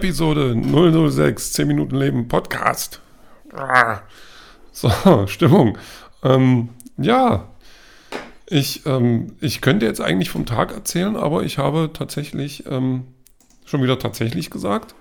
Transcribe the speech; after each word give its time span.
Episode 0.00 0.54
006, 0.54 1.52
10 1.52 1.68
Minuten 1.68 1.94
Leben 1.94 2.26
Podcast. 2.26 3.02
Ah. 3.52 4.00
So, 4.72 4.90
Stimmung. 5.26 5.76
Ähm, 6.22 6.70
ja, 6.96 7.50
ich, 8.46 8.86
ähm, 8.86 9.36
ich 9.42 9.60
könnte 9.60 9.84
jetzt 9.84 10.00
eigentlich 10.00 10.30
vom 10.30 10.46
Tag 10.46 10.72
erzählen, 10.72 11.16
aber 11.16 11.42
ich 11.42 11.58
habe 11.58 11.90
tatsächlich 11.92 12.64
ähm, 12.64 13.08
schon 13.66 13.82
wieder 13.82 13.98
tatsächlich 13.98 14.48
gesagt. 14.48 14.94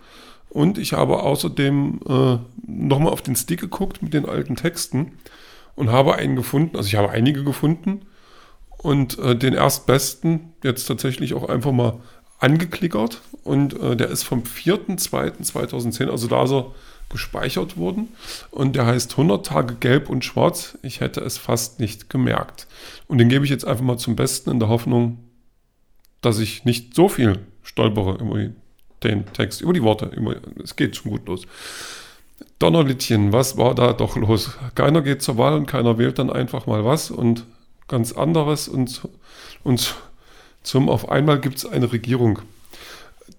Und 0.49 0.77
ich 0.77 0.91
habe 0.91 1.23
außerdem 1.23 2.01
äh, 2.05 2.37
nochmal 2.67 3.13
auf 3.13 3.21
den 3.21 3.37
Stick 3.37 3.61
geguckt 3.61 4.01
mit 4.01 4.13
den 4.13 4.27
alten 4.27 4.57
Texten 4.57 5.13
und 5.75 5.93
habe 5.93 6.15
einen 6.15 6.35
gefunden, 6.35 6.75
also 6.75 6.87
ich 6.87 6.95
habe 6.95 7.09
einige 7.09 7.45
gefunden 7.45 8.01
und 8.79 9.17
äh, 9.19 9.33
den 9.33 9.53
erstbesten 9.53 10.51
jetzt 10.61 10.87
tatsächlich 10.87 11.35
auch 11.35 11.47
einfach 11.47 11.71
mal 11.71 12.01
angeklickert 12.39 13.21
und 13.43 13.79
äh, 13.79 13.95
der 13.95 14.09
ist 14.09 14.23
vom 14.23 14.43
4.2.2010, 14.43 16.09
also 16.09 16.27
da 16.27 16.43
ist 16.43 16.51
er 16.51 16.71
gespeichert 17.09 17.77
worden 17.77 18.09
und 18.51 18.75
der 18.75 18.85
heißt 18.85 19.11
100 19.11 19.45
Tage 19.45 19.75
Gelb 19.75 20.09
und 20.09 20.23
Schwarz. 20.23 20.77
Ich 20.83 21.01
hätte 21.01 21.21
es 21.21 21.37
fast 21.37 21.79
nicht 21.79 22.09
gemerkt. 22.09 22.67
Und 23.07 23.17
den 23.17 23.29
gebe 23.29 23.43
ich 23.43 23.51
jetzt 23.51 23.65
einfach 23.65 23.83
mal 23.83 23.97
zum 23.97 24.15
Besten 24.15 24.51
in 24.51 24.59
der 24.59 24.69
Hoffnung, 24.69 25.17
dass 26.21 26.39
ich 26.39 26.65
nicht 26.65 26.93
so 26.95 27.09
viel 27.09 27.39
stolpere 27.63 28.17
über 28.21 28.49
den 29.03 29.25
Text, 29.33 29.61
über 29.61 29.73
die 29.73 29.83
Worte. 29.83 30.05
Über, 30.05 30.35
es 30.63 30.75
geht 30.75 30.95
schon 30.95 31.11
gut 31.11 31.27
los. 31.27 31.47
Donnerlittchen, 32.59 33.31
was 33.33 33.57
war 33.57 33.73
da 33.73 33.93
doch 33.93 34.15
los? 34.15 34.51
Keiner 34.75 35.01
geht 35.01 35.21
zur 35.21 35.37
Wahl 35.37 35.53
und 35.53 35.65
keiner 35.65 35.97
wählt 35.97 36.19
dann 36.19 36.29
einfach 36.29 36.67
mal 36.67 36.85
was 36.85 37.09
und 37.09 37.45
ganz 37.87 38.11
anderes 38.11 38.67
und, 38.67 39.01
und 39.63 39.95
zum 40.61 40.89
auf 40.89 41.09
einmal 41.09 41.39
gibt 41.39 41.57
es 41.57 41.65
eine 41.65 41.91
Regierung, 41.91 42.39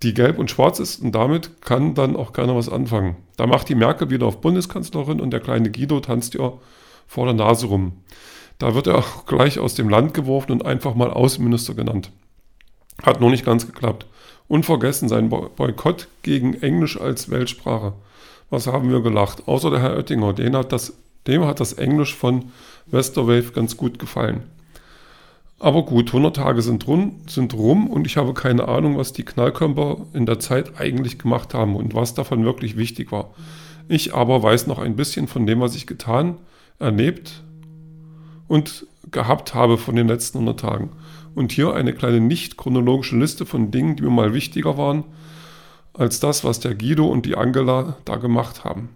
die 0.03 0.15
gelb 0.15 0.39
und 0.39 0.51
schwarz 0.51 0.79
ist 0.79 1.03
und 1.03 1.13
damit 1.13 1.61
kann 1.61 1.95
dann 1.95 2.17
auch 2.17 2.33
keiner 2.33 2.57
was 2.57 2.69
anfangen. 2.69 3.17
Da 3.37 3.47
macht 3.47 3.69
die 3.69 3.75
Merkel 3.75 4.11
wieder 4.11 4.27
auf 4.27 4.41
Bundeskanzlerin 4.41 5.21
und 5.21 5.31
der 5.31 5.41
kleine 5.41 5.71
Guido 5.71 6.01
tanzt 6.01 6.35
ihr 6.35 6.59
vor 7.07 7.27
der 7.27 7.35
Nase 7.35 7.67
rum. 7.67 7.93
Da 8.59 8.75
wird 8.75 8.87
er 8.87 8.99
auch 8.99 9.27
gleich 9.27 9.59
aus 9.59 9.75
dem 9.75 9.89
Land 9.89 10.15
geworfen 10.15 10.53
und 10.53 10.65
einfach 10.65 10.95
mal 10.95 11.11
Außenminister 11.11 11.75
genannt. 11.75 12.13
Hat 13.03 13.21
noch 13.21 13.31
nicht 13.31 13.45
ganz 13.45 13.67
geklappt. 13.67 14.07
Unvergessen 14.49 15.09
sein 15.09 15.29
Boykott 15.29 16.09
gegen 16.23 16.55
Englisch 16.55 17.01
als 17.01 17.31
Weltsprache. 17.31 17.95
Was 18.51 18.67
haben 18.67 18.91
wir 18.91 19.01
gelacht? 19.01 19.47
Außer 19.47 19.71
der 19.71 19.81
Herr 19.81 19.97
Oettinger, 19.97 20.33
den 20.33 20.57
hat 20.57 20.73
das, 20.73 20.95
dem 21.27 21.45
hat 21.45 21.61
das 21.61 21.75
Englisch 21.75 22.15
von 22.15 22.51
Westerwave 22.87 23.53
ganz 23.53 23.77
gut 23.77 23.99
gefallen. 23.99 24.43
Aber 25.63 25.85
gut, 25.85 26.09
100 26.09 26.37
Tage 26.37 26.63
sind 26.63 26.87
rum, 26.87 27.21
sind 27.29 27.53
rum 27.53 27.87
und 27.87 28.07
ich 28.07 28.17
habe 28.17 28.33
keine 28.33 28.67
Ahnung, 28.67 28.97
was 28.97 29.13
die 29.13 29.27
Knallkörper 29.27 30.07
in 30.15 30.25
der 30.25 30.41
Zeit 30.41 30.81
eigentlich 30.81 31.19
gemacht 31.19 31.53
haben 31.53 31.77
und 31.77 31.95
was 31.95 32.15
davon 32.15 32.47
wirklich 32.47 32.79
wichtig 32.79 33.13
war. 33.13 33.35
Ich 33.87 34.15
aber 34.15 34.43
weiß 34.43 34.67
noch 34.69 34.79
ein 34.79 34.97
bisschen 34.97 35.29
von 35.29 35.47
dem, 35.47 35.61
was 35.61 35.77
ich 35.77 35.87
getan, 35.87 36.39
erlebt 36.79 37.45
und 38.49 38.87
gehabt 39.11 39.55
habe 39.55 39.77
von 39.77 39.97
den 39.97 40.09
letzten 40.09 40.39
100 40.39 40.59
Tagen. 40.59 40.93
Und 41.35 41.53
hier 41.53 41.75
eine 41.75 41.93
kleine 41.93 42.21
nicht 42.21 42.57
chronologische 42.57 43.19
Liste 43.19 43.45
von 43.45 43.71
Dingen, 43.71 43.97
die 43.97 44.03
mir 44.03 44.11
mal 44.11 44.33
wichtiger 44.33 44.79
waren 44.79 45.05
als 45.93 46.21
das, 46.21 46.43
was 46.43 46.61
der 46.61 46.75
Guido 46.75 47.07
und 47.07 47.27
die 47.27 47.37
Angela 47.37 47.97
da 48.07 48.17
gemacht 48.17 48.65
haben. 48.65 48.89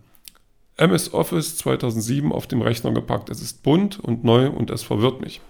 MS 0.78 1.12
Office 1.12 1.58
2007 1.58 2.32
auf 2.32 2.46
dem 2.46 2.62
Rechner 2.62 2.92
gepackt. 2.92 3.28
Es 3.28 3.42
ist 3.42 3.62
bunt 3.62 4.00
und 4.00 4.24
neu 4.24 4.48
und 4.48 4.70
es 4.70 4.82
verwirrt 4.82 5.20
mich. 5.20 5.42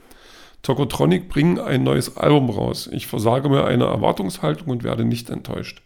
Tokotronic 0.65 1.29
bringen 1.29 1.61
ein 1.61 1.84
neues 1.84 2.17
Album 2.17 2.48
raus. 2.48 2.89
Ich 2.91 3.07
versage 3.07 3.51
mir 3.51 3.67
eine 3.67 3.84
Erwartungshaltung 3.84 4.69
und 4.69 4.83
werde 4.83 5.05
nicht 5.05 5.28
enttäuscht. 5.28 5.83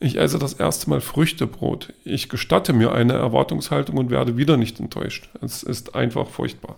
Ich 0.00 0.16
esse 0.16 0.38
das 0.38 0.54
erste 0.54 0.88
Mal 0.88 1.02
Früchtebrot. 1.02 1.92
Ich 2.04 2.30
gestatte 2.30 2.72
mir 2.72 2.92
eine 2.92 3.12
Erwartungshaltung 3.12 3.98
und 3.98 4.08
werde 4.08 4.38
wieder 4.38 4.56
nicht 4.56 4.80
enttäuscht. 4.80 5.28
Es 5.42 5.62
ist 5.62 5.94
einfach 5.94 6.26
furchtbar. 6.28 6.76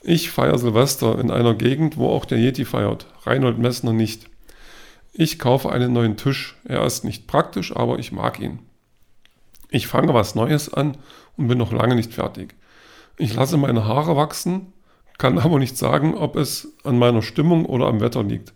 Ich 0.00 0.30
feiere 0.30 0.56
Silvester 0.58 1.18
in 1.18 1.30
einer 1.30 1.52
Gegend, 1.52 1.98
wo 1.98 2.08
auch 2.08 2.24
der 2.24 2.38
Yeti 2.38 2.64
feiert. 2.64 3.06
Reinhold 3.26 3.58
Messner 3.58 3.92
nicht. 3.92 4.30
Ich 5.12 5.38
kaufe 5.38 5.70
einen 5.70 5.92
neuen 5.92 6.16
Tisch. 6.16 6.56
Er 6.64 6.86
ist 6.86 7.04
nicht 7.04 7.26
praktisch, 7.26 7.76
aber 7.76 7.98
ich 7.98 8.12
mag 8.12 8.40
ihn. 8.40 8.60
Ich 9.68 9.86
fange 9.86 10.14
was 10.14 10.34
Neues 10.34 10.72
an 10.72 10.96
und 11.36 11.48
bin 11.48 11.58
noch 11.58 11.72
lange 11.72 11.96
nicht 11.96 12.14
fertig. 12.14 12.54
Ich 13.18 13.34
lasse 13.34 13.58
meine 13.58 13.84
Haare 13.84 14.16
wachsen, 14.16 14.72
kann 15.20 15.38
aber 15.38 15.58
nicht 15.58 15.76
sagen, 15.76 16.14
ob 16.14 16.34
es 16.34 16.72
an 16.82 16.98
meiner 16.98 17.20
Stimmung 17.20 17.66
oder 17.66 17.86
am 17.86 18.00
Wetter 18.00 18.24
liegt. 18.24 18.54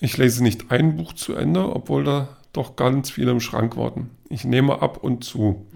Ich 0.00 0.16
lese 0.16 0.42
nicht 0.42 0.70
ein 0.70 0.96
Buch 0.96 1.12
zu 1.12 1.34
Ende, 1.34 1.74
obwohl 1.74 2.04
da 2.04 2.38
doch 2.54 2.74
ganz 2.74 3.10
viele 3.10 3.32
im 3.32 3.40
Schrank 3.40 3.76
warten. 3.76 4.08
Ich 4.30 4.44
nehme 4.44 4.80
ab 4.80 5.04
und 5.04 5.24
zu. 5.24 5.66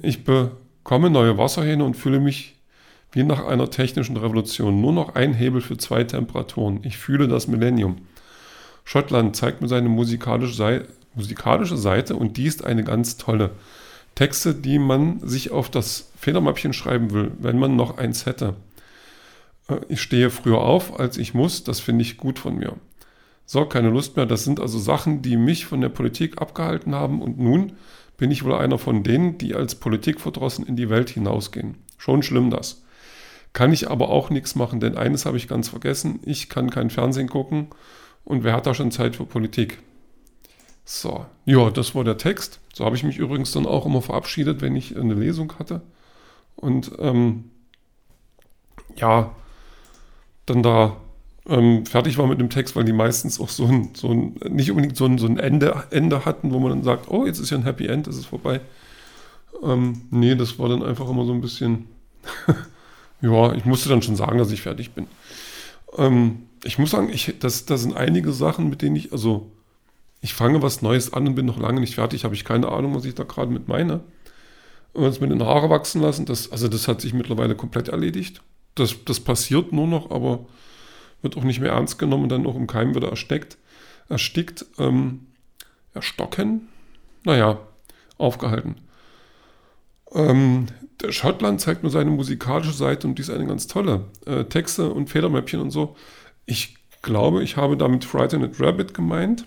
Ich 0.00 0.24
bekomme 0.24 1.10
neue 1.10 1.36
Wasserhähne 1.36 1.84
und 1.84 1.94
fühle 1.94 2.20
mich 2.20 2.56
wie 3.12 3.22
nach 3.22 3.44
einer 3.44 3.70
technischen 3.70 4.16
Revolution. 4.16 4.80
Nur 4.80 4.92
noch 4.92 5.14
ein 5.14 5.34
Hebel 5.34 5.60
für 5.60 5.76
zwei 5.76 6.04
Temperaturen. 6.04 6.80
Ich 6.84 6.96
fühle 6.96 7.28
das 7.28 7.48
Millennium. 7.48 7.96
Schottland 8.84 9.36
zeigt 9.36 9.60
mir 9.60 9.68
seine 9.68 9.90
musikalische, 9.90 10.54
Seite, 10.54 10.88
musikalische 11.14 11.76
Seite 11.76 12.16
und 12.16 12.38
die 12.38 12.46
ist 12.46 12.64
eine 12.64 12.82
ganz 12.82 13.18
tolle. 13.18 13.50
Texte, 14.14 14.54
die 14.54 14.78
man 14.78 15.20
sich 15.20 15.50
auf 15.50 15.70
das 15.70 16.12
Federmappchen 16.16 16.72
schreiben 16.72 17.12
will, 17.12 17.32
wenn 17.38 17.58
man 17.58 17.76
noch 17.76 17.98
eins 17.98 18.24
hätte. 18.24 18.56
Äh, 19.68 19.80
ich 19.88 20.00
stehe 20.00 20.30
früher 20.30 20.58
auf, 20.58 20.98
als 20.98 21.16
ich 21.16 21.34
muss. 21.34 21.64
Das 21.64 21.80
finde 21.80 22.02
ich 22.02 22.16
gut 22.16 22.38
von 22.38 22.56
mir. 22.56 22.76
So, 23.46 23.64
keine 23.64 23.90
Lust 23.90 24.16
mehr. 24.16 24.26
Das 24.26 24.44
sind 24.44 24.60
also 24.60 24.78
Sachen, 24.78 25.22
die 25.22 25.36
mich 25.36 25.66
von 25.66 25.80
der 25.80 25.88
Politik 25.88 26.40
abgehalten 26.40 26.94
haben. 26.94 27.22
Und 27.22 27.38
nun 27.38 27.72
bin 28.16 28.30
ich 28.30 28.44
wohl 28.44 28.54
einer 28.54 28.78
von 28.78 29.02
denen, 29.02 29.38
die 29.38 29.54
als 29.54 29.76
Politikverdrossen 29.76 30.66
in 30.66 30.76
die 30.76 30.90
Welt 30.90 31.10
hinausgehen. 31.10 31.76
Schon 31.96 32.22
schlimm 32.22 32.50
das. 32.50 32.82
Kann 33.54 33.72
ich 33.72 33.90
aber 33.90 34.10
auch 34.10 34.28
nichts 34.28 34.54
machen, 34.54 34.80
denn 34.80 34.96
eines 34.96 35.24
habe 35.24 35.38
ich 35.38 35.48
ganz 35.48 35.68
vergessen. 35.68 36.20
Ich 36.24 36.48
kann 36.48 36.70
kein 36.70 36.90
Fernsehen 36.90 37.28
gucken. 37.28 37.68
Und 38.24 38.44
wer 38.44 38.52
hat 38.52 38.66
da 38.66 38.74
schon 38.74 38.90
Zeit 38.90 39.16
für 39.16 39.24
Politik? 39.24 39.78
So, 40.84 41.26
ja, 41.44 41.70
das 41.70 41.94
war 41.94 42.04
der 42.04 42.18
Text. 42.18 42.60
So 42.74 42.84
habe 42.84 42.96
ich 42.96 43.04
mich 43.04 43.18
übrigens 43.18 43.52
dann 43.52 43.66
auch 43.66 43.86
immer 43.86 44.02
verabschiedet, 44.02 44.60
wenn 44.60 44.76
ich 44.76 44.96
eine 44.96 45.14
Lesung 45.14 45.52
hatte. 45.58 45.82
Und 46.56 46.92
ähm, 46.98 47.50
ja, 48.96 49.34
dann 50.50 50.62
da 50.62 50.96
ähm, 51.48 51.86
fertig 51.86 52.18
war 52.18 52.26
mit 52.26 52.40
dem 52.40 52.50
Text, 52.50 52.76
weil 52.76 52.84
die 52.84 52.92
meistens 52.92 53.40
auch 53.40 53.48
so 53.48 53.66
ein, 53.66 53.90
so 53.94 54.10
ein 54.10 54.34
nicht 54.50 54.70
unbedingt 54.70 54.96
so 54.96 55.06
ein, 55.06 55.18
so 55.18 55.26
ein 55.26 55.38
Ende, 55.38 55.84
Ende 55.90 56.24
hatten, 56.24 56.52
wo 56.52 56.58
man 56.58 56.70
dann 56.70 56.82
sagt, 56.82 57.08
oh, 57.08 57.26
jetzt 57.26 57.38
ist 57.38 57.50
ja 57.50 57.56
ein 57.56 57.64
Happy 57.64 57.86
End, 57.86 58.06
das 58.06 58.16
ist 58.16 58.26
vorbei. 58.26 58.60
Ähm, 59.62 60.02
nee, 60.10 60.34
das 60.34 60.58
war 60.58 60.68
dann 60.68 60.82
einfach 60.82 61.08
immer 61.08 61.24
so 61.24 61.32
ein 61.32 61.40
bisschen, 61.40 61.86
ja, 63.22 63.52
ich 63.54 63.64
musste 63.64 63.88
dann 63.88 64.02
schon 64.02 64.16
sagen, 64.16 64.38
dass 64.38 64.52
ich 64.52 64.60
fertig 64.60 64.92
bin. 64.92 65.06
Ähm, 65.96 66.42
ich 66.64 66.78
muss 66.78 66.90
sagen, 66.90 67.08
ich, 67.10 67.34
das, 67.40 67.64
das 67.64 67.82
sind 67.82 67.96
einige 67.96 68.32
Sachen, 68.32 68.68
mit 68.68 68.82
denen 68.82 68.96
ich, 68.96 69.12
also 69.12 69.50
ich 70.20 70.34
fange 70.34 70.62
was 70.62 70.82
Neues 70.82 71.14
an 71.14 71.26
und 71.26 71.34
bin 71.34 71.46
noch 71.46 71.58
lange 71.58 71.80
nicht 71.80 71.94
fertig, 71.94 72.24
habe 72.24 72.34
ich 72.34 72.44
keine 72.44 72.68
Ahnung, 72.68 72.94
was 72.94 73.04
ich 73.04 73.14
da 73.14 73.24
gerade 73.24 73.50
mit 73.50 73.68
meine. 73.68 74.00
Und 74.92 75.04
jetzt 75.04 75.20
mit 75.20 75.30
den 75.30 75.42
Haare 75.42 75.70
wachsen 75.70 76.02
lassen, 76.02 76.26
das, 76.26 76.50
also 76.52 76.68
das 76.68 76.88
hat 76.88 77.00
sich 77.00 77.14
mittlerweile 77.14 77.54
komplett 77.54 77.88
erledigt 77.88 78.42
das, 78.78 78.96
das 79.04 79.20
passiert 79.20 79.72
nur 79.72 79.86
noch, 79.86 80.10
aber 80.10 80.46
wird 81.22 81.36
auch 81.36 81.44
nicht 81.44 81.60
mehr 81.60 81.72
ernst 81.72 81.98
genommen 81.98 82.24
und 82.24 82.28
dann 82.30 82.46
auch 82.46 82.56
im 82.56 82.66
Keim 82.66 82.94
wieder 82.94 83.08
erstickt. 83.08 83.58
Erstickt, 84.08 84.64
ähm, 84.78 85.26
erstocken, 85.94 86.68
naja, 87.24 87.58
aufgehalten. 88.16 88.76
Ähm, 90.12 90.66
der 91.00 91.12
Schottland 91.12 91.60
zeigt 91.60 91.82
nur 91.82 91.92
seine 91.92 92.10
musikalische 92.10 92.72
Seite 92.72 93.06
und 93.06 93.18
die 93.18 93.22
ist 93.22 93.30
eine 93.30 93.46
ganz 93.46 93.66
tolle. 93.66 94.06
Äh, 94.26 94.44
Texte 94.44 94.90
und 94.90 95.10
Federmäppchen 95.10 95.60
und 95.60 95.70
so. 95.70 95.96
Ich 96.46 96.76
glaube, 97.02 97.42
ich 97.42 97.56
habe 97.56 97.76
damit 97.76 98.04
Frightened 98.04 98.60
Rabbit 98.60 98.94
gemeint. 98.94 99.44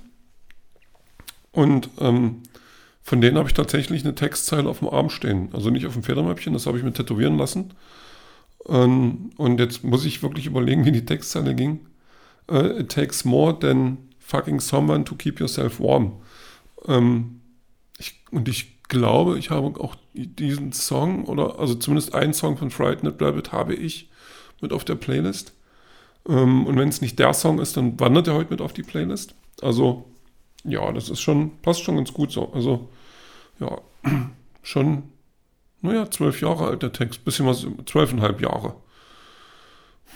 Und 1.52 1.90
ähm, 2.00 2.44
von 3.02 3.20
denen 3.20 3.38
habe 3.38 3.50
ich 3.50 3.54
tatsächlich 3.54 4.04
eine 4.04 4.16
Textzeile 4.16 4.70
auf 4.70 4.80
dem 4.80 4.90
Arm 4.90 5.10
stehen. 5.10 5.50
Also 5.54 5.70
nicht 5.70 5.86
auf 5.86 5.94
dem 5.94 6.04
Federmäppchen, 6.04 6.54
das 6.54 6.66
habe 6.66 6.78
ich 6.78 6.84
mir 6.84 6.94
tätowieren 6.94 7.38
lassen. 7.38 7.74
Ähm, 8.68 9.32
und 9.38 9.60
jetzt 9.60 9.84
muss 9.84 10.06
ich 10.06 10.24
wirklich 10.24 10.46
überlegen, 10.46 10.86
wie 10.86 10.92
die 10.92 11.06
Textzeile 11.06 11.56
ging. 11.56 11.88
Uh, 12.50 12.80
it 12.80 12.90
takes 12.90 13.24
more 13.24 13.58
than 13.58 13.98
fucking 14.20 14.60
someone 14.60 15.06
to 15.06 15.16
keep 15.16 15.40
yourself 15.40 15.80
warm. 15.80 16.14
Ähm, 16.88 17.42
ich, 17.98 18.22
und 18.32 18.50
ich 18.50 18.82
glaube, 18.90 19.38
ich 19.40 19.50
habe 19.52 19.80
auch 19.80 19.96
diesen 20.14 20.74
Song 20.74 21.26
oder 21.26 21.60
also 21.60 21.76
zumindest 21.76 22.14
einen 22.14 22.34
Song 22.34 22.58
von 22.58 22.72
Frightened 22.72 23.22
Rabbit 23.22 23.52
habe 23.52 23.74
ich 23.74 24.10
mit 24.60 24.74
auf 24.74 24.84
der 24.84 24.96
Playlist. 24.96 25.54
Ähm, 26.28 26.66
und 26.66 26.78
wenn 26.78 26.90
es 26.90 27.02
nicht 27.02 27.20
der 27.20 27.34
Song 27.34 27.60
ist, 27.60 27.78
dann 27.78 28.00
wandert 28.00 28.28
er 28.28 28.36
heute 28.36 28.52
mit 28.52 28.62
auf 28.62 28.74
die 28.74 28.84
Playlist. 28.84 29.34
Also 29.62 30.06
ja, 30.64 30.92
das 30.92 31.10
ist 31.10 31.22
schon 31.22 31.60
passt 31.62 31.84
schon 31.84 31.96
ganz 31.96 32.14
gut 32.14 32.32
so. 32.32 32.52
Also 32.54 32.90
ja, 33.60 33.80
schon 34.62 35.04
naja, 35.82 36.10
zwölf 36.10 36.42
Jahre 36.42 36.68
alt 36.68 36.84
der 36.84 36.92
Text, 36.92 37.26
bisschen 37.26 37.46
was, 37.46 37.66
zwölfeinhalb 37.86 38.42
Jahre. 38.42 38.76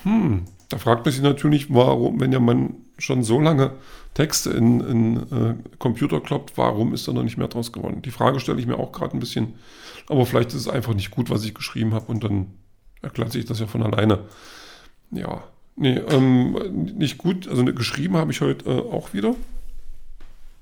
Hm, 0.03 0.45
da 0.69 0.77
fragt 0.77 1.05
man 1.05 1.13
sich 1.13 1.23
natürlich, 1.23 1.73
warum, 1.73 2.19
wenn 2.19 2.31
ja 2.31 2.39
man 2.39 2.75
schon 2.97 3.23
so 3.23 3.39
lange 3.39 3.71
Texte 4.13 4.51
in, 4.51 4.79
in 4.81 5.17
äh, 5.31 5.55
Computer 5.79 6.21
kloppt, 6.21 6.57
warum 6.57 6.93
ist 6.93 7.07
da 7.07 7.13
noch 7.13 7.23
nicht 7.23 7.37
mehr 7.37 7.47
draus 7.47 7.71
geworden? 7.71 8.01
Die 8.01 8.11
Frage 8.11 8.39
stelle 8.39 8.59
ich 8.59 8.67
mir 8.67 8.77
auch 8.77 8.91
gerade 8.91 9.15
ein 9.15 9.19
bisschen. 9.19 9.55
Aber 10.07 10.25
vielleicht 10.25 10.49
ist 10.49 10.61
es 10.61 10.67
einfach 10.67 10.93
nicht 10.93 11.11
gut, 11.11 11.29
was 11.29 11.43
ich 11.43 11.53
geschrieben 11.53 11.93
habe 11.93 12.05
und 12.05 12.23
dann 12.23 12.47
erklärt 13.01 13.31
sich 13.31 13.45
das 13.45 13.59
ja 13.59 13.67
von 13.67 13.83
alleine. 13.83 14.19
Ja, 15.11 15.43
nee, 15.75 15.97
ähm, 15.97 16.53
nicht 16.97 17.17
gut. 17.17 17.47
Also 17.47 17.63
geschrieben 17.65 18.15
habe 18.17 18.31
ich 18.31 18.41
heute 18.41 18.69
äh, 18.69 18.79
auch 18.79 19.13
wieder. 19.13 19.35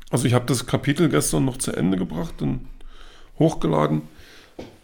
Also 0.09 0.25
ich 0.25 0.33
habe 0.33 0.45
das 0.45 0.65
Kapitel 0.65 1.09
gestern 1.09 1.45
noch 1.45 1.57
zu 1.57 1.71
Ende 1.71 1.97
gebracht 1.97 2.41
und 2.41 2.67
hochgeladen. 3.39 4.03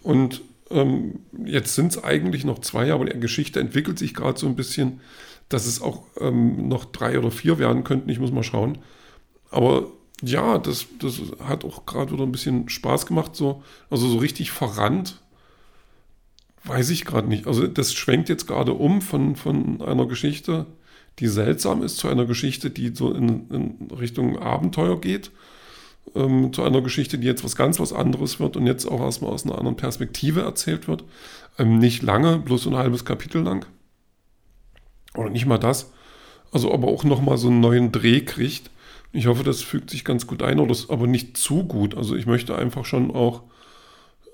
Und 0.01 0.41
ähm, 0.69 1.19
jetzt 1.45 1.75
sind 1.75 1.91
es 1.91 2.03
eigentlich 2.03 2.45
noch 2.45 2.59
zwei, 2.59 2.91
aber 2.91 3.05
die 3.05 3.19
Geschichte 3.19 3.59
entwickelt 3.59 3.99
sich 3.99 4.13
gerade 4.13 4.39
so 4.39 4.47
ein 4.47 4.55
bisschen, 4.55 5.01
dass 5.49 5.65
es 5.65 5.81
auch 5.81 6.03
ähm, 6.19 6.67
noch 6.67 6.85
drei 6.85 7.17
oder 7.17 7.31
vier 7.31 7.57
werden 7.59 7.83
könnten. 7.83 8.09
Ich 8.09 8.19
muss 8.19 8.31
mal 8.31 8.43
schauen. 8.43 8.77
Aber 9.49 9.87
ja, 10.21 10.57
das, 10.57 10.85
das 10.99 11.21
hat 11.43 11.65
auch 11.65 11.85
gerade 11.85 12.11
wieder 12.13 12.23
ein 12.23 12.31
bisschen 12.31 12.69
Spaß 12.69 13.05
gemacht. 13.05 13.35
So. 13.35 13.63
Also 13.89 14.07
so 14.07 14.17
richtig 14.17 14.51
verrannt, 14.51 15.21
weiß 16.65 16.89
ich 16.91 17.05
gerade 17.05 17.27
nicht. 17.27 17.47
Also 17.47 17.65
das 17.67 17.93
schwenkt 17.93 18.29
jetzt 18.29 18.47
gerade 18.47 18.73
um 18.73 19.01
von, 19.01 19.35
von 19.35 19.81
einer 19.81 20.05
Geschichte, 20.05 20.67
die 21.17 21.27
seltsam 21.27 21.81
ist, 21.81 21.97
zu 21.97 22.07
einer 22.07 22.25
Geschichte, 22.25 22.69
die 22.69 22.93
so 22.93 23.11
in, 23.13 23.49
in 23.49 23.91
Richtung 23.91 24.37
Abenteuer 24.37 25.01
geht 25.01 25.31
ähm, 26.15 26.53
zu 26.53 26.63
einer 26.63 26.81
Geschichte, 26.81 27.17
die 27.17 27.27
jetzt 27.27 27.43
was 27.43 27.55
ganz 27.55 27.79
was 27.79 27.93
anderes 27.93 28.39
wird 28.39 28.57
und 28.57 28.67
jetzt 28.67 28.85
auch 28.85 29.01
erstmal 29.01 29.31
aus 29.31 29.45
einer 29.45 29.57
anderen 29.57 29.77
Perspektive 29.77 30.41
erzählt 30.41 30.87
wird. 30.87 31.03
Ähm, 31.57 31.79
nicht 31.79 32.03
lange, 32.03 32.37
bloß 32.37 32.67
ein 32.67 32.75
halbes 32.75 33.05
Kapitel 33.05 33.41
lang. 33.41 33.65
Oder 35.15 35.29
nicht 35.29 35.45
mal 35.45 35.57
das. 35.57 35.91
Also 36.51 36.73
aber 36.73 36.87
auch 36.87 37.03
nochmal 37.03 37.37
so 37.37 37.47
einen 37.47 37.59
neuen 37.59 37.91
Dreh 37.91 38.21
kriegt. 38.21 38.69
Ich 39.11 39.27
hoffe, 39.27 39.43
das 39.43 39.61
fügt 39.61 39.89
sich 39.89 40.05
ganz 40.05 40.27
gut 40.27 40.43
ein, 40.43 40.59
oder 40.59 40.69
das, 40.69 40.89
aber 40.89 41.07
nicht 41.07 41.37
zu 41.37 41.63
gut. 41.63 41.95
Also 41.95 42.15
ich 42.15 42.25
möchte 42.25 42.55
einfach 42.55 42.85
schon 42.85 43.11
auch, 43.11 43.43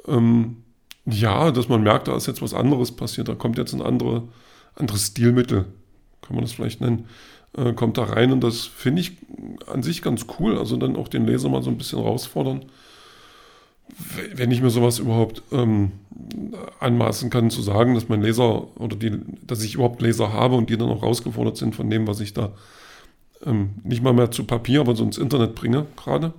ähm, 0.07 0.63
ja, 1.05 1.51
dass 1.51 1.69
man 1.69 1.83
merkt, 1.83 2.07
da 2.07 2.15
ist 2.15 2.27
jetzt 2.27 2.41
was 2.41 2.53
anderes 2.53 2.91
passiert. 2.91 3.27
Da 3.27 3.35
kommt 3.35 3.57
jetzt 3.57 3.73
ein 3.73 3.81
andere, 3.81 4.27
anderes 4.75 5.07
Stilmittel, 5.07 5.65
kann 6.21 6.35
man 6.35 6.43
das 6.43 6.53
vielleicht 6.53 6.81
nennen 6.81 7.07
äh, 7.57 7.73
kommt 7.73 7.97
da 7.97 8.03
rein 8.03 8.31
und 8.31 8.43
das 8.43 8.65
finde 8.65 9.01
ich 9.01 9.17
an 9.67 9.83
sich 9.83 10.01
ganz 10.01 10.25
cool. 10.39 10.57
Also 10.57 10.77
dann 10.77 10.95
auch 10.95 11.07
den 11.07 11.25
Leser 11.25 11.49
mal 11.49 11.63
so 11.63 11.69
ein 11.69 11.77
bisschen 11.77 11.99
herausfordern. 11.99 12.65
Wenn 14.33 14.51
ich 14.51 14.61
mir 14.61 14.71
sowas 14.71 14.99
überhaupt 14.99 15.43
ähm, 15.51 15.91
anmaßen 16.79 17.29
kann, 17.29 17.51
zu 17.51 17.61
sagen, 17.61 17.93
dass 17.93 18.09
mein 18.09 18.21
Leser 18.21 18.67
oder 18.79 18.95
die, 18.95 19.19
dass 19.45 19.63
ich 19.63 19.75
überhaupt 19.75 20.01
Leser 20.01 20.33
habe 20.33 20.55
und 20.55 20.69
die 20.69 20.77
dann 20.77 20.89
auch 20.89 21.01
herausgefordert 21.01 21.57
sind 21.57 21.75
von 21.75 21.89
dem, 21.89 22.07
was 22.07 22.19
ich 22.19 22.33
da 22.33 22.53
ähm, 23.45 23.75
nicht 23.83 24.01
mal 24.01 24.13
mehr 24.13 24.31
zu 24.31 24.45
Papier, 24.45 24.81
aber 24.81 24.95
so 24.95 25.03
ins 25.03 25.17
Internet 25.17 25.55
bringe 25.55 25.85
gerade. 25.95 26.33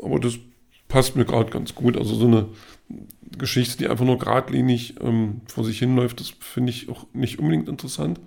Aber 0.00 0.20
das 0.20 0.34
passt 0.88 1.16
mir 1.16 1.24
gerade 1.24 1.50
ganz 1.50 1.74
gut. 1.74 1.96
Also 1.96 2.14
so 2.14 2.26
eine 2.26 2.46
Geschichte, 3.36 3.78
die 3.78 3.88
einfach 3.88 4.04
nur 4.04 4.18
geradlinig 4.18 4.94
ähm, 5.00 5.40
vor 5.46 5.64
sich 5.64 5.80
hinläuft, 5.80 6.20
das 6.20 6.34
finde 6.38 6.70
ich 6.70 6.88
auch 6.88 7.06
nicht 7.12 7.40
unbedingt 7.40 7.68
interessant 7.68 8.20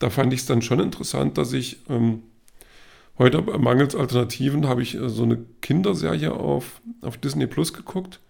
da 0.00 0.08
fand 0.10 0.32
ich 0.32 0.40
es 0.40 0.46
dann 0.46 0.62
schon 0.62 0.80
interessant, 0.80 1.38
dass 1.38 1.52
ich 1.52 1.76
ähm, 1.88 2.22
heute 3.18 3.42
mangels 3.42 3.94
Alternativen 3.94 4.66
habe 4.66 4.82
ich 4.82 4.94
äh, 4.94 5.08
so 5.08 5.22
eine 5.22 5.38
Kinderserie 5.60 6.32
auf, 6.32 6.80
auf 7.02 7.16
Disney 7.16 7.46
Plus 7.46 7.72
geguckt. 7.72 8.20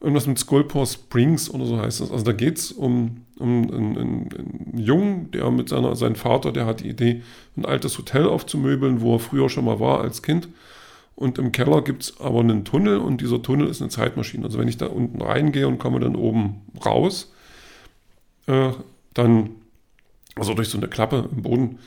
Irgendwas 0.00 0.28
mit 0.28 0.38
Skullpaw 0.38 0.86
Springs 0.86 1.50
oder 1.50 1.66
so 1.66 1.78
heißt 1.78 2.00
das. 2.00 2.12
Also 2.12 2.24
da 2.24 2.32
geht 2.32 2.58
es 2.58 2.70
um, 2.70 3.24
um 3.36 3.70
einen, 3.72 3.96
einen, 3.96 4.32
einen, 4.32 4.78
Jungen, 4.78 5.30
der 5.32 5.50
mit 5.50 5.68
seiner, 5.68 5.96
seinem 5.96 6.14
Vater, 6.14 6.52
der 6.52 6.66
hat 6.66 6.80
die 6.80 6.88
Idee, 6.88 7.22
ein 7.56 7.64
altes 7.64 7.98
Hotel 7.98 8.26
aufzumöbeln, 8.26 9.00
wo 9.00 9.16
er 9.16 9.18
früher 9.18 9.48
schon 9.48 9.64
mal 9.64 9.80
war 9.80 10.00
als 10.00 10.22
Kind. 10.22 10.48
Und 11.16 11.36
im 11.38 11.50
Keller 11.50 11.82
gibt 11.82 12.04
es 12.04 12.20
aber 12.20 12.38
einen 12.38 12.64
Tunnel 12.64 12.98
und 12.98 13.20
dieser 13.20 13.42
Tunnel 13.42 13.66
ist 13.66 13.82
eine 13.82 13.90
Zeitmaschine. 13.90 14.44
Also 14.44 14.60
wenn 14.60 14.68
ich 14.68 14.76
da 14.76 14.86
unten 14.86 15.20
reingehe 15.20 15.66
und 15.66 15.78
komme 15.78 15.98
dann 15.98 16.14
oben 16.14 16.62
raus, 16.86 17.32
äh, 18.46 18.70
dann 19.14 19.50
also 20.36 20.54
durch 20.54 20.68
so 20.68 20.78
eine 20.78 20.86
Klappe 20.86 21.28
im 21.32 21.42
Boden, 21.42 21.78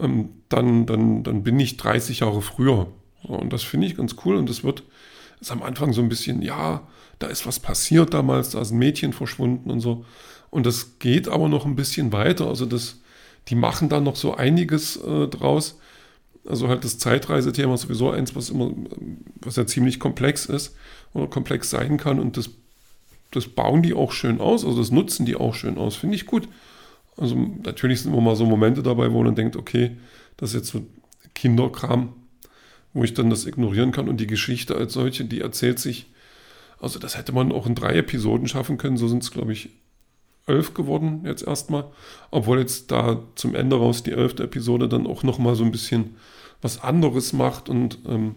ähm, 0.00 0.30
dann, 0.48 0.86
dann, 0.86 1.22
dann 1.22 1.42
bin 1.42 1.58
ich 1.60 1.76
30 1.76 2.20
Jahre 2.20 2.42
früher. 2.42 2.86
So, 3.26 3.34
und 3.34 3.52
das 3.52 3.62
finde 3.62 3.86
ich 3.86 3.96
ganz 3.96 4.16
cool 4.24 4.36
und 4.36 4.48
das 4.48 4.64
wird, 4.64 4.84
ist 5.40 5.50
am 5.50 5.62
Anfang 5.62 5.92
so 5.92 6.00
ein 6.00 6.08
bisschen, 6.08 6.42
ja, 6.42 6.86
da 7.18 7.26
ist 7.26 7.46
was 7.46 7.58
passiert 7.58 8.14
damals, 8.14 8.50
da 8.50 8.60
ist 8.60 8.70
ein 8.70 8.78
Mädchen 8.78 9.12
verschwunden 9.12 9.70
und 9.70 9.80
so. 9.80 10.04
Und 10.50 10.66
das 10.66 10.98
geht 10.98 11.28
aber 11.28 11.48
noch 11.48 11.66
ein 11.66 11.76
bisschen 11.76 12.12
weiter. 12.12 12.46
Also 12.46 12.64
das, 12.64 13.00
die 13.48 13.54
machen 13.54 13.88
dann 13.88 14.04
noch 14.04 14.16
so 14.16 14.34
einiges 14.34 14.96
äh, 14.96 15.28
draus. 15.28 15.78
Also 16.46 16.68
halt 16.68 16.84
das 16.84 16.98
Zeitreisethema 16.98 17.74
ist 17.74 17.82
sowieso 17.82 18.10
eins, 18.10 18.34
was 18.34 18.50
immer, 18.50 18.72
was 19.40 19.56
ja 19.56 19.66
ziemlich 19.66 20.00
komplex 20.00 20.46
ist 20.46 20.74
oder 21.12 21.26
komplex 21.26 21.70
sein 21.70 21.98
kann. 21.98 22.18
Und 22.18 22.36
das, 22.36 22.50
das 23.32 23.48
bauen 23.48 23.82
die 23.82 23.92
auch 23.92 24.12
schön 24.12 24.40
aus, 24.40 24.64
also 24.64 24.78
das 24.78 24.90
nutzen 24.90 25.26
die 25.26 25.36
auch 25.36 25.54
schön 25.54 25.76
aus. 25.76 25.96
Finde 25.96 26.14
ich 26.14 26.24
gut. 26.24 26.48
Also 27.18 27.36
natürlich 27.36 28.02
sind 28.02 28.12
immer 28.12 28.22
mal 28.22 28.36
so 28.36 28.46
Momente 28.46 28.82
dabei, 28.82 29.12
wo 29.12 29.22
man 29.22 29.34
denkt, 29.34 29.56
okay, 29.56 29.96
das 30.36 30.50
ist 30.50 30.56
jetzt 30.56 30.68
so 30.68 30.86
Kinderkram, 31.34 32.12
wo 32.92 33.04
ich 33.04 33.14
dann 33.14 33.30
das 33.30 33.46
ignorieren 33.46 33.92
kann. 33.92 34.08
Und 34.08 34.18
die 34.18 34.26
Geschichte 34.26 34.76
als 34.76 34.92
solche, 34.92 35.24
die 35.24 35.40
erzählt 35.40 35.78
sich, 35.78 36.06
also 36.80 36.98
das 36.98 37.18
hätte 37.18 37.32
man 37.32 37.52
auch 37.52 37.66
in 37.66 37.74
drei 37.74 37.96
Episoden 37.96 38.46
schaffen 38.46 38.78
können. 38.78 38.96
So 38.96 39.08
sind 39.08 39.22
es, 39.22 39.30
glaube 39.30 39.52
ich, 39.52 39.70
elf 40.46 40.74
geworden 40.74 41.22
jetzt 41.24 41.46
erstmal. 41.46 41.84
Obwohl 42.30 42.58
jetzt 42.58 42.90
da 42.90 43.22
zum 43.34 43.54
Ende 43.54 43.76
raus 43.76 44.02
die 44.02 44.12
elfte 44.12 44.44
Episode 44.44 44.88
dann 44.88 45.06
auch 45.06 45.22
nochmal 45.22 45.54
so 45.54 45.64
ein 45.64 45.72
bisschen 45.72 46.16
was 46.62 46.82
anderes 46.82 47.32
macht 47.32 47.68
und 47.68 47.98
ähm, 48.06 48.34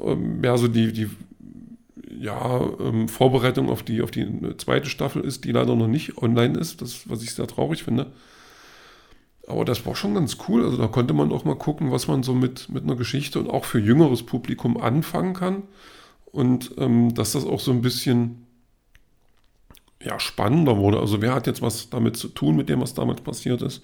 ähm 0.00 0.40
mehr 0.40 0.56
so 0.58 0.68
die, 0.68 0.92
die 0.92 1.10
ja, 2.18 2.60
ähm, 2.80 3.08
Vorbereitung 3.08 3.68
auf 3.68 3.82
die, 3.82 4.02
auf 4.02 4.10
die 4.10 4.26
zweite 4.58 4.88
Staffel 4.88 5.22
ist, 5.22 5.44
die 5.44 5.52
leider 5.52 5.76
noch 5.76 5.88
nicht 5.88 6.18
online 6.18 6.58
ist, 6.58 6.82
das, 6.82 7.08
was 7.08 7.22
ich 7.22 7.34
sehr 7.34 7.46
traurig 7.46 7.84
finde. 7.84 8.12
Aber 9.46 9.64
das 9.64 9.86
war 9.86 9.94
schon 9.94 10.14
ganz 10.14 10.38
cool. 10.48 10.64
Also 10.64 10.76
da 10.76 10.88
konnte 10.88 11.14
man 11.14 11.32
auch 11.32 11.44
mal 11.44 11.56
gucken, 11.56 11.92
was 11.92 12.08
man 12.08 12.22
so 12.22 12.34
mit, 12.34 12.68
mit 12.68 12.82
einer 12.82 12.96
Geschichte 12.96 13.38
und 13.38 13.48
auch 13.48 13.64
für 13.64 13.78
jüngeres 13.78 14.24
Publikum 14.24 14.76
anfangen 14.76 15.34
kann. 15.34 15.62
Und 16.26 16.72
ähm, 16.78 17.14
dass 17.14 17.32
das 17.32 17.46
auch 17.46 17.60
so 17.60 17.70
ein 17.70 17.82
bisschen 17.82 18.46
ja, 20.02 20.18
spannender 20.18 20.76
wurde. 20.76 21.00
Also 21.00 21.22
wer 21.22 21.34
hat 21.34 21.46
jetzt 21.46 21.62
was 21.62 21.90
damit 21.90 22.16
zu 22.16 22.28
tun, 22.28 22.56
mit 22.56 22.68
dem, 22.68 22.80
was 22.80 22.94
damals 22.94 23.20
passiert 23.20 23.62
ist? 23.62 23.82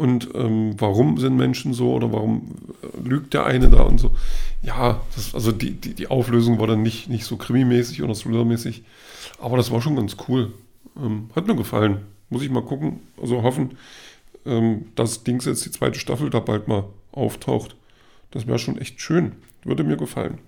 Und 0.00 0.30
ähm, 0.34 0.76
warum 0.78 1.18
sind 1.18 1.36
Menschen 1.36 1.74
so 1.74 1.92
oder 1.92 2.10
warum 2.10 2.52
äh, 2.82 3.06
lügt 3.06 3.34
der 3.34 3.44
eine 3.44 3.68
da 3.68 3.82
und 3.82 4.00
so. 4.00 4.16
Ja, 4.62 5.02
das, 5.14 5.34
also 5.34 5.52
die, 5.52 5.72
die, 5.72 5.92
die, 5.92 6.06
Auflösung 6.06 6.58
war 6.58 6.66
dann 6.66 6.80
nicht, 6.82 7.10
nicht 7.10 7.26
so 7.26 7.36
krimimäßig 7.36 8.02
oder 8.02 8.14
thrillermäßig, 8.14 8.82
aber 9.42 9.58
das 9.58 9.70
war 9.70 9.82
schon 9.82 9.96
ganz 9.96 10.16
cool. 10.26 10.54
Ähm, 10.96 11.28
hat 11.36 11.46
mir 11.46 11.54
gefallen. 11.54 11.98
Muss 12.30 12.42
ich 12.42 12.48
mal 12.48 12.62
gucken, 12.62 13.00
also 13.20 13.42
hoffen, 13.42 13.76
ähm, 14.46 14.86
dass 14.94 15.22
Dings 15.22 15.44
jetzt 15.44 15.66
die 15.66 15.70
zweite 15.70 15.98
Staffel 15.98 16.30
da 16.30 16.40
bald 16.40 16.66
mal 16.66 16.84
auftaucht. 17.12 17.76
Das 18.30 18.46
wäre 18.46 18.58
schon 18.58 18.78
echt 18.78 19.02
schön. 19.02 19.32
Würde 19.64 19.84
mir 19.84 19.98
gefallen. 19.98 20.38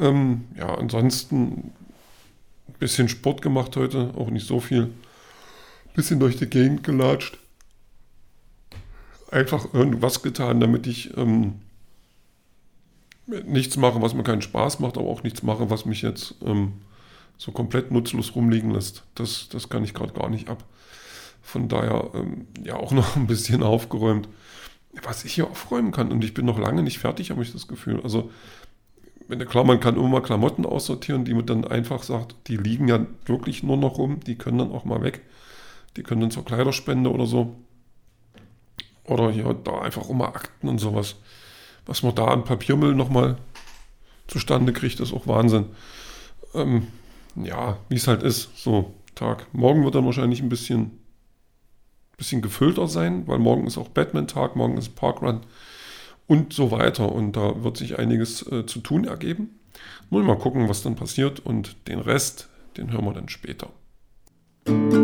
Ähm, 0.00 0.46
ja, 0.58 0.74
ansonsten 0.74 1.70
ein 2.66 2.74
bisschen 2.80 3.08
Sport 3.08 3.40
gemacht 3.40 3.76
heute, 3.76 4.10
auch 4.16 4.30
nicht 4.30 4.48
so 4.48 4.58
viel. 4.58 4.90
Bisschen 5.94 6.18
durch 6.18 6.36
die 6.36 6.46
Gegend 6.46 6.82
gelatscht 6.82 7.38
einfach 9.34 9.74
irgendwas 9.74 10.22
getan, 10.22 10.60
damit 10.60 10.86
ich 10.86 11.16
ähm, 11.16 11.54
nichts 13.26 13.76
mache, 13.76 14.00
was 14.00 14.14
mir 14.14 14.22
keinen 14.22 14.42
Spaß 14.42 14.80
macht, 14.80 14.96
aber 14.96 15.08
auch 15.08 15.22
nichts 15.22 15.42
mache, 15.42 15.70
was 15.70 15.84
mich 15.84 16.02
jetzt 16.02 16.36
ähm, 16.44 16.74
so 17.36 17.52
komplett 17.52 17.90
nutzlos 17.90 18.34
rumliegen 18.34 18.70
lässt. 18.70 19.04
Das, 19.14 19.48
das 19.48 19.68
kann 19.68 19.84
ich 19.84 19.92
gerade 19.92 20.12
gar 20.12 20.30
nicht 20.30 20.48
ab. 20.48 20.64
Von 21.42 21.68
daher 21.68 22.10
ähm, 22.14 22.46
ja 22.62 22.76
auch 22.76 22.92
noch 22.98 23.16
ein 23.16 23.26
bisschen 23.26 23.62
aufgeräumt, 23.62 24.28
was 25.02 25.24
ich 25.24 25.34
hier 25.34 25.50
aufräumen 25.50 25.90
kann. 25.90 26.12
Und 26.12 26.22
ich 26.22 26.34
bin 26.34 26.46
noch 26.46 26.58
lange 26.58 26.82
nicht 26.82 26.98
fertig, 26.98 27.30
habe 27.30 27.42
ich 27.42 27.52
das 27.52 27.66
Gefühl. 27.66 28.00
Also 28.02 28.30
klar, 29.48 29.64
man 29.64 29.80
kann 29.80 29.96
immer 29.96 30.08
mal 30.08 30.22
Klamotten 30.22 30.64
aussortieren, 30.64 31.24
die 31.24 31.34
man 31.34 31.46
dann 31.46 31.64
einfach 31.64 32.02
sagt, 32.02 32.36
die 32.46 32.56
liegen 32.56 32.88
ja 32.88 33.04
wirklich 33.26 33.62
nur 33.62 33.76
noch 33.76 33.98
rum, 33.98 34.20
die 34.20 34.36
können 34.36 34.58
dann 34.58 34.72
auch 34.72 34.84
mal 34.84 35.02
weg. 35.02 35.22
Die 35.96 36.02
können 36.02 36.20
dann 36.20 36.30
zur 36.30 36.44
Kleiderspende 36.44 37.10
oder 37.10 37.26
so. 37.26 37.56
Oder 39.06 39.30
hier 39.30 39.54
da 39.64 39.80
einfach 39.80 40.08
immer 40.08 40.28
Akten 40.28 40.68
und 40.68 40.78
sowas. 40.78 41.16
Was 41.86 42.02
man 42.02 42.14
da 42.14 42.26
an 42.26 42.44
Papiermüll 42.44 42.94
nochmal 42.94 43.36
zustande 44.26 44.72
kriegt, 44.72 45.00
ist 45.00 45.12
auch 45.12 45.26
Wahnsinn. 45.26 45.66
Ähm, 46.54 46.86
ja, 47.36 47.76
wie 47.88 47.96
es 47.96 48.06
halt 48.06 48.22
ist, 48.22 48.56
so 48.56 48.94
Tag. 49.14 49.46
Morgen 49.52 49.84
wird 49.84 49.94
dann 49.94 50.06
wahrscheinlich 50.06 50.42
ein 50.42 50.48
bisschen, 50.48 50.98
bisschen 52.16 52.42
gefüllter 52.42 52.88
sein, 52.88 53.26
weil 53.26 53.38
morgen 53.38 53.66
ist 53.66 53.78
auch 53.78 53.88
Batman-Tag, 53.88 54.56
morgen 54.56 54.78
ist 54.78 54.96
Parkrun 54.96 55.40
und 56.26 56.52
so 56.52 56.70
weiter. 56.70 57.12
Und 57.12 57.32
da 57.32 57.62
wird 57.62 57.76
sich 57.76 57.98
einiges 57.98 58.42
äh, 58.50 58.66
zu 58.66 58.80
tun 58.80 59.04
ergeben. 59.04 59.60
Nur 60.10 60.22
mal 60.22 60.38
gucken, 60.38 60.68
was 60.68 60.82
dann 60.82 60.96
passiert 60.96 61.40
und 61.40 61.76
den 61.88 61.98
Rest, 61.98 62.48
den 62.76 62.92
hören 62.92 63.04
wir 63.04 63.12
dann 63.12 63.28
später. 63.28 63.68
Musik 64.66 65.03